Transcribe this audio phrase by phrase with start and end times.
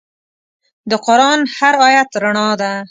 [0.89, 2.71] د قرآن هر آیت رڼا ده.